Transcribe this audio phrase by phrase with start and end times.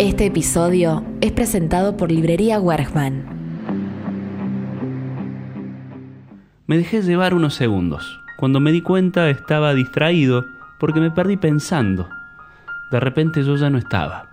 [0.00, 3.24] Este episodio es presentado por Librería Wergman.
[6.66, 8.20] Me dejé llevar unos segundos.
[8.36, 10.46] Cuando me di cuenta estaba distraído
[10.80, 12.08] porque me perdí pensando.
[12.90, 14.30] De repente yo ya no estaba.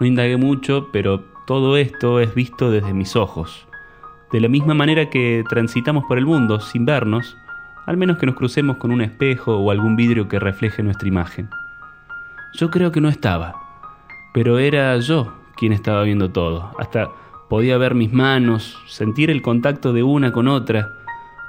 [0.00, 3.66] No indagué mucho, pero todo esto es visto desde mis ojos.
[4.32, 7.38] De la misma manera que transitamos por el mundo sin vernos,
[7.86, 11.48] al menos que nos crucemos con un espejo o algún vidrio que refleje nuestra imagen.
[12.52, 13.63] Yo creo que no estaba,
[14.34, 16.72] pero era yo quien estaba viendo todo.
[16.76, 17.08] Hasta
[17.48, 20.92] podía ver mis manos, sentir el contacto de una con otra,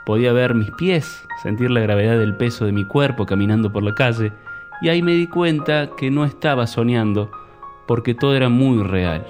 [0.06, 3.96] podía ver mis pies, sentir la gravedad del peso de mi cuerpo caminando por la
[3.96, 4.32] calle,
[4.82, 7.32] y ahí me di cuenta que no estaba soñando,
[7.88, 9.26] porque todo era muy real.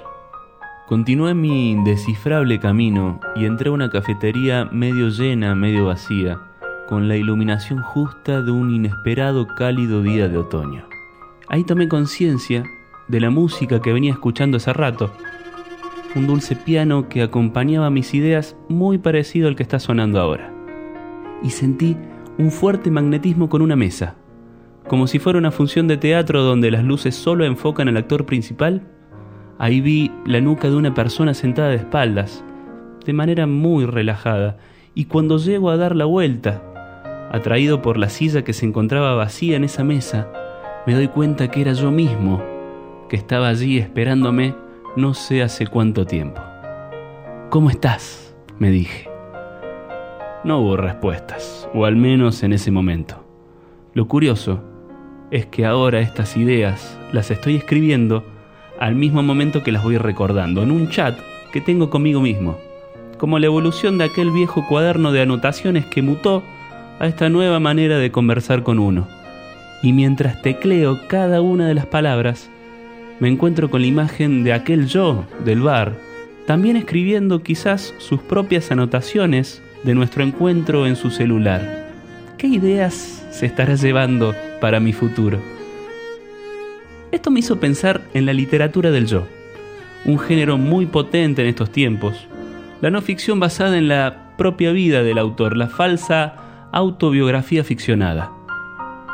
[0.85, 6.41] Continué mi indescifrable camino y entré a una cafetería medio llena, medio vacía,
[6.89, 10.83] con la iluminación justa de un inesperado cálido día de otoño.
[11.47, 12.65] Ahí tomé conciencia
[13.07, 15.11] de la música que venía escuchando hace rato,
[16.15, 20.53] un dulce piano que acompañaba mis ideas muy parecido al que está sonando ahora.
[21.43, 21.97] Y sentí
[22.37, 24.15] un fuerte magnetismo con una mesa,
[24.87, 28.87] como si fuera una función de teatro donde las luces solo enfocan al actor principal
[29.57, 32.43] Ahí vi la nuca de una persona sentada de espaldas,
[33.05, 34.57] de manera muy relajada,
[34.93, 36.61] y cuando llego a dar la vuelta,
[37.31, 40.29] atraído por la silla que se encontraba vacía en esa mesa,
[40.85, 42.43] me doy cuenta que era yo mismo,
[43.09, 44.55] que estaba allí esperándome
[44.95, 46.41] no sé hace cuánto tiempo.
[47.49, 48.35] ¿Cómo estás?
[48.59, 49.09] me dije.
[50.43, 53.25] No hubo respuestas, o al menos en ese momento.
[53.93, 54.61] Lo curioso
[55.31, 58.23] es que ahora estas ideas las estoy escribiendo
[58.79, 61.17] al mismo momento que las voy recordando, en un chat
[61.51, 62.57] que tengo conmigo mismo,
[63.17, 66.43] como la evolución de aquel viejo cuaderno de anotaciones que mutó
[66.99, 69.07] a esta nueva manera de conversar con uno.
[69.81, 72.49] Y mientras tecleo cada una de las palabras,
[73.19, 75.93] me encuentro con la imagen de aquel yo del bar,
[76.45, 81.89] también escribiendo quizás sus propias anotaciones de nuestro encuentro en su celular.
[82.37, 85.39] ¿Qué ideas se estará llevando para mi futuro?
[87.11, 89.25] Esto me hizo pensar en la literatura del yo,
[90.05, 92.27] un género muy potente en estos tiempos,
[92.81, 98.31] la no ficción basada en la propia vida del autor, la falsa autobiografía ficcionada.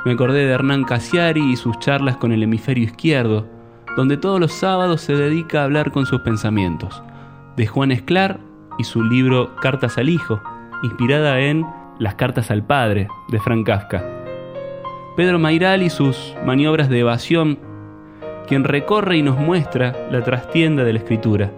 [0.03, 3.60] Me acordé de Hernán Casiari y sus charlas con el hemisferio izquierdo,
[3.95, 7.03] donde todos los sábados se dedica a hablar con sus pensamientos,
[7.57, 8.39] de Juan Esclar
[8.77, 10.41] y su libro Cartas al Hijo,
[10.83, 11.65] inspirada en
[11.99, 14.03] Las Cartas al Padre, de Frank Kafka.
[15.15, 17.59] Pedro Mairal y sus maniobras de evasión
[18.47, 21.51] quien recorre y nos muestra la trastienda de la escritura.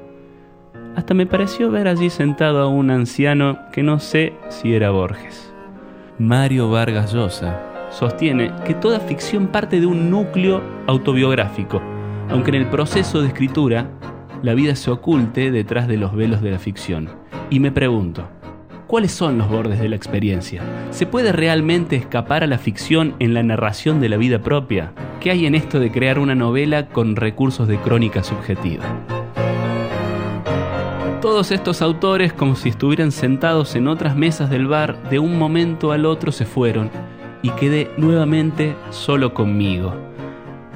[0.96, 5.52] Hasta me pareció ver allí sentado a un anciano que no sé si era Borges.
[6.20, 11.82] Mario Vargas Llosa sostiene que toda ficción parte de un núcleo autobiográfico,
[12.30, 13.90] aunque en el proceso de escritura
[14.42, 17.10] la vida se oculte detrás de los velos de la ficción.
[17.50, 18.28] Y me pregunto,
[18.94, 20.62] ¿Cuáles son los bordes de la experiencia?
[20.92, 24.94] ¿Se puede realmente escapar a la ficción en la narración de la vida propia?
[25.20, 28.84] ¿Qué hay en esto de crear una novela con recursos de crónica subjetiva?
[31.22, 35.92] Todos estos autores, como si estuvieran sentados en otras mesas del bar, de un momento
[35.92, 36.92] al otro se fueron
[37.42, 39.96] y quedé nuevamente solo conmigo.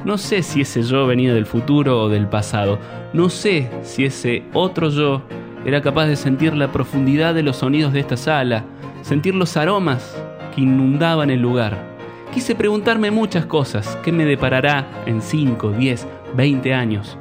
[0.07, 2.79] No sé si ese yo venía del futuro o del pasado,
[3.11, 5.21] no sé si ese otro yo
[5.65, 8.63] era capaz de sentir la profundidad de los sonidos de esta sala,
[9.01, 10.15] sentir los aromas
[10.55, 11.77] que inundaban el lugar.
[12.33, 13.97] Quise preguntarme muchas cosas.
[14.01, 16.07] ¿Qué me deparará en 5, 10,
[16.37, 17.17] 20 años?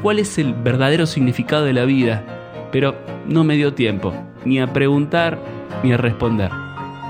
[0.00, 2.22] ¿Cuál es el verdadero significado de la vida?
[2.70, 2.94] Pero
[3.26, 5.40] no me dio tiempo, ni a preguntar
[5.82, 6.52] ni a responder.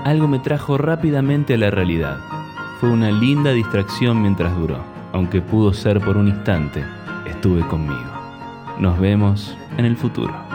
[0.05, 2.17] Algo me trajo rápidamente a la realidad.
[2.79, 4.79] Fue una linda distracción mientras duró,
[5.13, 6.83] aunque pudo ser por un instante,
[7.27, 8.11] estuve conmigo.
[8.79, 10.48] Nos vemos en el futuro.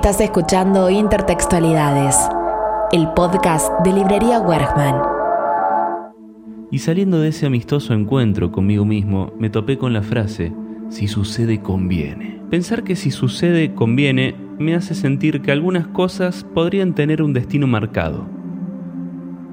[0.00, 2.16] Estás escuchando Intertextualidades,
[2.90, 4.94] el podcast de Librería Wergman.
[6.70, 10.54] Y saliendo de ese amistoso encuentro conmigo mismo, me topé con la frase,
[10.88, 12.40] si sucede conviene.
[12.48, 17.66] Pensar que si sucede conviene me hace sentir que algunas cosas podrían tener un destino
[17.66, 18.26] marcado.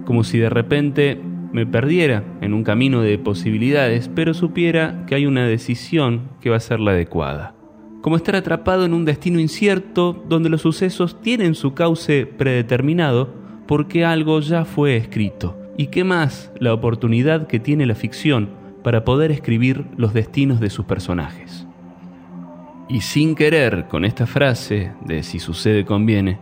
[0.05, 1.21] Como si de repente
[1.51, 6.55] me perdiera en un camino de posibilidades, pero supiera que hay una decisión que va
[6.55, 7.56] a ser la adecuada.
[8.01, 13.33] Como estar atrapado en un destino incierto donde los sucesos tienen su cauce predeterminado
[13.67, 15.57] porque algo ya fue escrito.
[15.77, 18.49] ¿Y qué más la oportunidad que tiene la ficción
[18.83, 21.67] para poder escribir los destinos de sus personajes?
[22.89, 26.39] Y sin querer, con esta frase de si sucede conviene,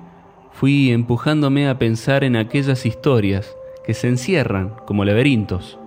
[0.51, 5.79] fui empujándome a pensar en aquellas historias que se encierran como laberintos,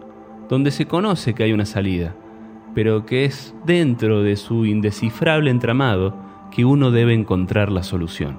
[0.48, 2.16] donde se conoce que hay una salida,
[2.74, 6.14] pero que es dentro de su indescifrable entramado
[6.50, 8.38] que uno debe encontrar la solución.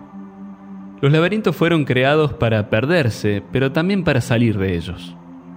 [1.02, 5.16] Los laberintos fueron creados para perderse, pero también para salir de ellos.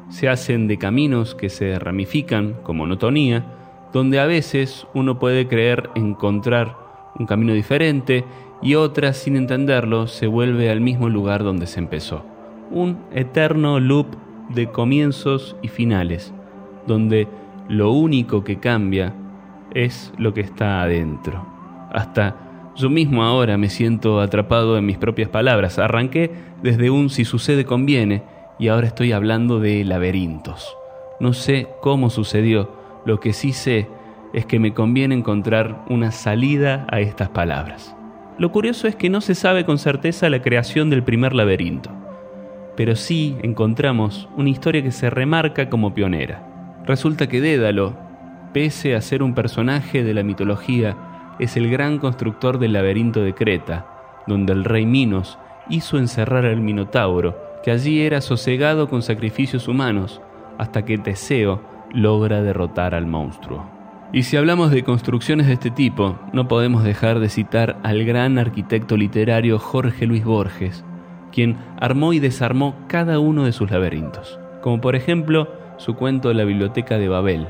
[0.09, 3.45] Se hacen de caminos que se ramifican con monotonía,
[3.93, 6.77] donde a veces uno puede creer encontrar
[7.19, 8.25] un camino diferente
[8.63, 12.25] y otras, sin entenderlo, se vuelve al mismo lugar donde se empezó
[12.73, 14.07] un eterno loop
[14.49, 16.33] de comienzos y finales,
[16.87, 17.29] donde
[17.69, 19.15] lo único que cambia
[19.75, 21.47] es lo que está adentro.
[21.93, 22.37] Hasta
[22.77, 25.79] yo mismo ahora me siento atrapado en mis propias palabras.
[25.79, 26.31] Arranqué
[26.63, 28.23] desde un si sucede conviene
[28.59, 30.77] y ahora estoy hablando de laberintos.
[31.21, 32.71] No sé cómo sucedió,
[33.05, 33.89] lo que sí sé
[34.33, 37.95] es que me conviene encontrar una salida a estas palabras.
[38.39, 41.91] Lo curioso es que no se sabe con certeza la creación del primer laberinto
[42.77, 46.52] pero sí encontramos una historia que se remarca como pionera.
[46.87, 47.97] Resulta que Dédalo,
[48.53, 50.97] pese a ser un personaje de la mitología,
[51.39, 53.87] es el gran constructor del laberinto de Creta,
[54.27, 55.39] donde el rey Minos
[55.69, 60.21] hizo encerrar al Minotauro, que allí era sosegado con sacrificios humanos,
[60.59, 61.63] hasta que Teseo
[61.93, 63.65] logra derrotar al monstruo.
[64.13, 68.39] Y si hablamos de construcciones de este tipo, no podemos dejar de citar al gran
[68.39, 70.85] arquitecto literario Jorge Luis Borges,
[71.33, 76.35] quien armó y desarmó cada uno de sus laberintos, como por ejemplo su cuento de
[76.35, 77.49] la Biblioteca de Babel,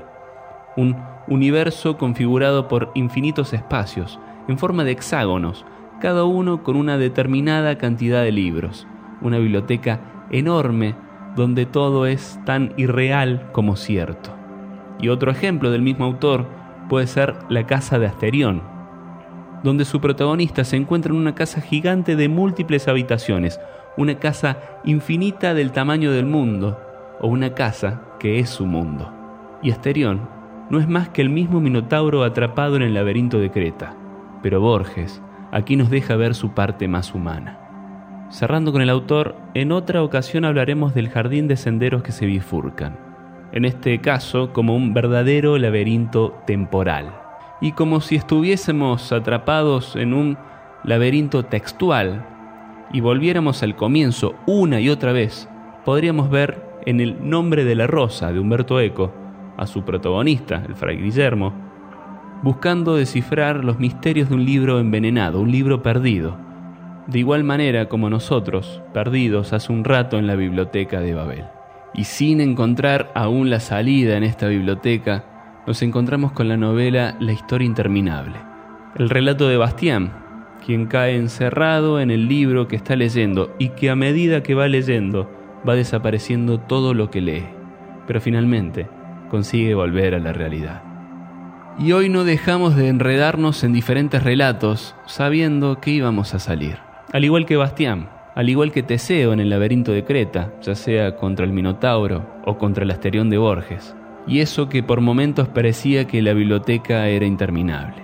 [0.77, 0.97] un
[1.29, 4.19] universo configurado por infinitos espacios,
[4.49, 5.67] en forma de hexágonos,
[6.01, 8.89] cada uno con una determinada cantidad de libros,
[9.21, 10.01] una biblioteca
[10.31, 10.95] enorme
[11.37, 14.31] donde todo es tan irreal como cierto.
[14.99, 16.47] Y otro ejemplo del mismo autor
[16.89, 18.63] puede ser La Casa de Asterión,
[19.63, 23.61] donde su protagonista se encuentra en una casa gigante de múltiples habitaciones,
[23.99, 26.81] una casa infinita del tamaño del mundo,
[27.21, 29.13] o una casa que es su mundo.
[29.63, 30.29] Y Asterión
[30.71, 33.97] no es más que el mismo Minotauro atrapado en el laberinto de Creta,
[34.45, 35.21] pero Borges
[35.51, 38.29] aquí nos deja ver su parte más humana.
[38.31, 42.97] Cerrando con el autor, en otra ocasión hablaremos del jardín de senderos que se bifurcan,
[43.51, 47.13] en este caso como un verdadero laberinto temporal
[47.61, 50.39] y como si estuviésemos atrapados en un
[50.85, 52.25] laberinto textual
[52.93, 55.49] y volviéramos al comienzo una y otra vez,
[55.85, 59.13] podríamos ver en el nombre de la rosa de Humberto Eco
[59.57, 61.53] a su protagonista, el fray Guillermo,
[62.43, 66.37] buscando descifrar los misterios de un libro envenenado, un libro perdido,
[67.07, 71.45] de igual manera como nosotros, perdidos hace un rato en la biblioteca de Babel.
[71.95, 75.25] Y sin encontrar aún la salida en esta biblioteca,
[75.67, 78.37] nos encontramos con la novela La historia interminable,
[78.97, 80.13] el relato de Bastián,
[80.65, 84.69] quien cae encerrado en el libro que está leyendo y que a medida que va
[84.69, 85.31] leyendo
[85.69, 87.45] va desapareciendo todo lo que lee,
[88.07, 88.89] pero finalmente
[89.31, 90.83] consigue volver a la realidad.
[91.79, 96.79] Y hoy no dejamos de enredarnos en diferentes relatos sabiendo que íbamos a salir.
[97.13, 101.17] Al igual que Bastián, al igual que Teseo en el laberinto de Creta, ya sea
[101.17, 103.95] contra el Minotauro o contra el Asterión de Borges
[104.27, 108.02] y eso que por momentos parecía que la biblioteca era interminable.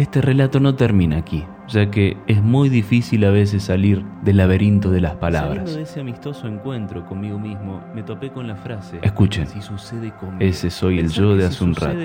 [0.00, 4.90] Este relato no termina aquí, ya que es muy difícil a veces salir del laberinto
[4.90, 5.58] de las palabras.
[5.58, 10.10] Saliendo de ese amistoso encuentro conmigo mismo, me topé con la frase: Escuchen, si sucede
[10.38, 11.98] ese soy el yo de hace un rato.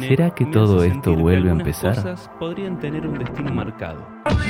[0.00, 1.94] ¿Será que todo esto vuelve a empezar?
[1.94, 4.06] Cosas podrían tener un destino marcado.
[4.26, 4.44] Ahora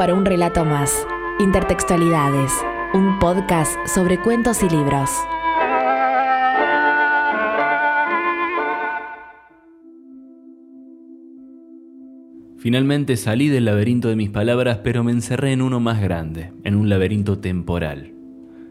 [0.00, 1.06] para un relato más.
[1.40, 2.52] Intertextualidades,
[2.94, 5.10] un podcast sobre cuentos y libros.
[12.56, 16.76] Finalmente salí del laberinto de mis palabras, pero me encerré en uno más grande, en
[16.76, 18.14] un laberinto temporal.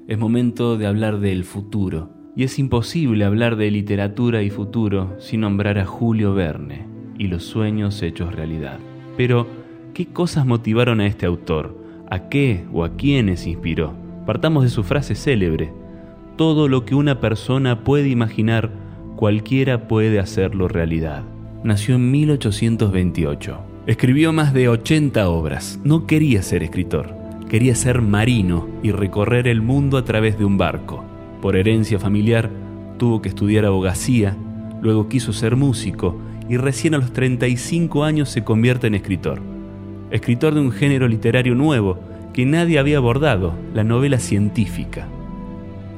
[0.07, 5.41] Es momento de hablar del futuro, y es imposible hablar de literatura y futuro sin
[5.41, 6.88] nombrar a Julio Verne
[7.19, 8.79] y los sueños hechos realidad.
[9.15, 9.59] Pero,
[10.00, 11.75] ¿qué cosas motivaron a este autor?
[12.10, 13.91] ¿A qué o a quiénes inspiró?
[14.25, 15.74] Partamos de su frase célebre,
[16.38, 18.72] todo lo que una persona puede imaginar,
[19.18, 21.24] cualquiera puede hacerlo realidad.
[21.65, 25.82] Nació en 1828 Escribió más de 80 obras.
[25.84, 27.13] No quería ser escritor,
[27.50, 31.03] quería ser marino y recorrer el mundo a través de un barco.
[31.41, 32.50] Por herencia familiar,
[32.98, 34.38] tuvo que estudiar abogacía,
[34.82, 39.59] luego quiso ser músico y recién a los 35 años se convierte en escritor.
[40.12, 42.00] Escritor de un género literario nuevo
[42.34, 45.08] que nadie había abordado, la novela científica.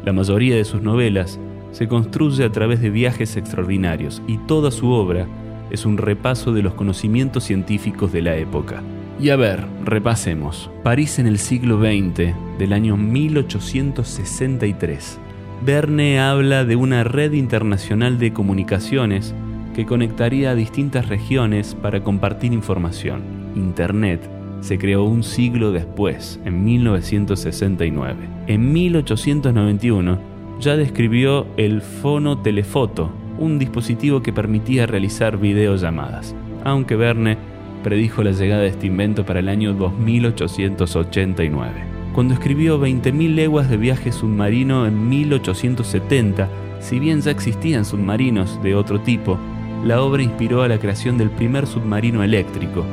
[0.03, 1.39] La mayoría de sus novelas
[1.72, 5.27] se construye a través de viajes extraordinarios y toda su obra
[5.70, 8.84] es un repaso de los conocimientos científicos de la época.
[9.20, 10.70] Y a ver, repasemos.
[10.84, 15.20] París en el siglo XX, del año 1863.
[15.63, 19.36] Verne habla de una red internacional de comunicaciones
[19.75, 23.40] que conectaría a distintas regiones para compartir información.
[23.55, 24.29] Internet
[24.62, 28.15] se creó un siglo después, en 1969.
[28.48, 30.20] En 1891
[30.60, 37.38] ya describió el fonotelefoto, un dispositivo que permitía realizar videollamadas, aunque Verne
[37.84, 41.72] predijo la llegada de este invento para el año 2889.
[42.13, 48.75] Cuando escribió 20.000 leguas de viaje submarino en 1870, si bien ya existían submarinos de
[48.75, 49.39] otro tipo,
[49.86, 52.86] la obra inspiró a la creación del primer submarino eléctrico,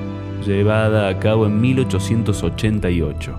[0.46, 3.38] llevada a cabo en 1888.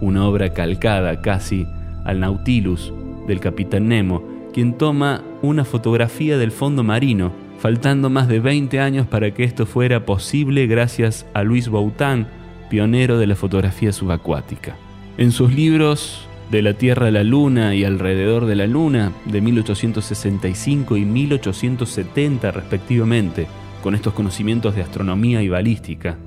[0.00, 1.66] Una obra calcada casi
[2.04, 2.92] al Nautilus
[3.26, 4.22] del capitán Nemo,
[4.52, 9.66] quien toma una fotografía del fondo marino, faltando más de 20 años para que esto
[9.66, 12.26] fuera posible gracias a Luis Boutin,
[12.70, 14.76] pionero de la fotografía subacuática.
[15.18, 19.40] En sus libros De la Tierra a la Luna y Alrededor de la Luna, de
[19.40, 23.46] 1865 y 1870 respectivamente,
[23.82, 26.18] con estos conocimientos de astronomía y balística,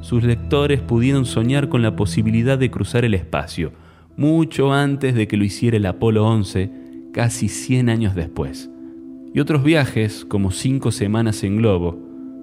[0.00, 3.72] sus lectores pudieron soñar con la posibilidad de cruzar el espacio,
[4.16, 6.70] mucho antes de que lo hiciera el Apolo 11
[7.12, 8.70] casi 100 años después.
[9.34, 11.98] Y otros viajes, como Cinco Semanas en Globo,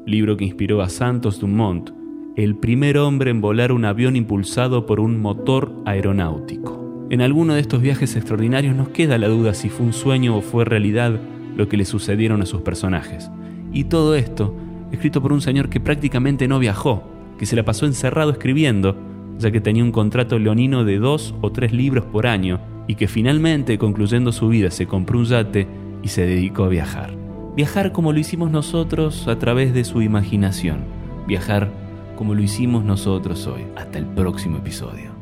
[0.06, 1.92] libro que inspiró a Santos Dumont,
[2.36, 7.08] el primer hombre en volar un avión impulsado por un motor aeronáutico.
[7.10, 10.42] En alguno de estos viajes extraordinarios nos queda la duda si fue un sueño o
[10.42, 11.20] fue realidad
[11.58, 13.30] lo que le sucedieron a sus personajes.
[13.72, 14.56] Y todo esto
[14.92, 17.04] escrito por un señor que prácticamente no viajó,
[17.38, 18.96] que se la pasó encerrado escribiendo,
[19.38, 23.08] ya que tenía un contrato leonino de dos o tres libros por año y que
[23.08, 25.68] finalmente, concluyendo su vida, se compró un yate
[26.02, 27.14] y se dedicó a viajar.
[27.56, 30.80] Viajar como lo hicimos nosotros a través de su imaginación.
[31.28, 31.70] Viajar
[32.16, 33.62] como lo hicimos nosotros hoy.
[33.76, 35.19] Hasta el próximo episodio.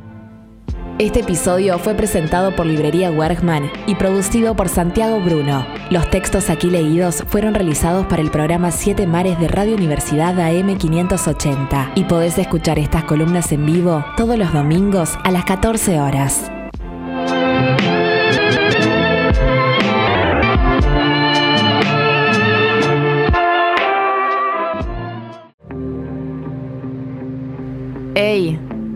[0.99, 5.67] Este episodio fue presentado por Librería Wergman y producido por Santiago Bruno.
[5.91, 11.91] Los textos aquí leídos fueron realizados para el programa Siete Mares de Radio Universidad AM580
[11.93, 16.49] y podés escuchar estas columnas en vivo todos los domingos a las 14 horas.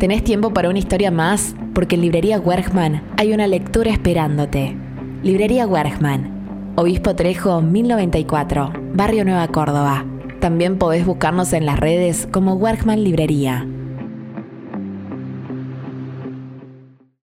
[0.01, 1.53] ¿Tenés tiempo para una historia más?
[1.75, 4.75] Porque en Librería Wergman hay una lectura esperándote.
[5.21, 10.03] Librería Wergman, Obispo Trejo 1094, Barrio Nueva Córdoba.
[10.39, 13.67] También podés buscarnos en las redes como Wergman Librería.